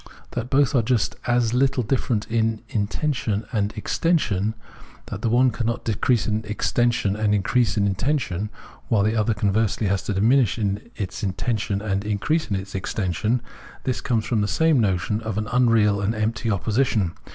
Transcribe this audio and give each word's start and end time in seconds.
That 0.31 0.49
both 0.49 0.73
are 0.73 0.81
just 0.81 1.15
as 1.27 1.51
httle 1.51 1.85
difierent 1.85 2.25
in 2.27 2.63
intension 2.69 3.45
and 3.51 3.71
extension, 3.77 4.55
that 5.11 5.21
the 5.21 5.29
one 5.29 5.51
cannot 5.51 5.83
decrease 5.85 6.25
in 6.25 6.43
extension 6.45 7.15
and 7.15 7.35
increase 7.35 7.77
in 7.77 7.85
intension, 7.85 8.49
while 8.87 9.03
the 9.03 9.15
other 9.15 9.35
conversely 9.35 9.85
has 9.85 10.01
to 10.05 10.13
diminish 10.15 10.57
its 10.57 11.21
intension 11.21 11.83
and 11.83 12.03
increase 12.03 12.49
in 12.49 12.55
extension— 12.55 13.43
this 13.83 14.01
comes 14.01 14.25
from 14.25 14.41
the 14.41 14.47
same 14.47 14.79
notion 14.79 15.21
of 15.21 15.37
an 15.37 15.47
unreal 15.51 16.01
and 16.01 16.15
empty 16.15 16.49
opposition. 16.49 17.11